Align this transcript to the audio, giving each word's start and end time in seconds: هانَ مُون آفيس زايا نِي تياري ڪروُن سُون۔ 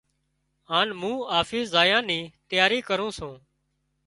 هانَ 0.69 0.89
مُون 0.99 1.17
آفيس 1.39 1.65
زايا 1.73 1.99
نِي 2.09 2.19
تياري 2.49 2.79
ڪروُن 2.87 3.11
سُون۔ 3.17 3.33